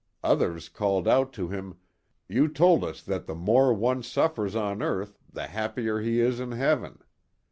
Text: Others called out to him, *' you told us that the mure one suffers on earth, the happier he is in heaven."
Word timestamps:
Others 0.23 0.67
called 0.69 1.07
out 1.07 1.31
to 1.33 1.49
him, 1.49 1.77
*' 2.01 2.27
you 2.27 2.47
told 2.47 2.83
us 2.83 3.03
that 3.03 3.27
the 3.27 3.35
mure 3.35 3.71
one 3.71 4.01
suffers 4.01 4.55
on 4.55 4.81
earth, 4.81 5.19
the 5.31 5.45
happier 5.45 5.99
he 5.99 6.19
is 6.19 6.39
in 6.39 6.53
heaven." 6.53 7.03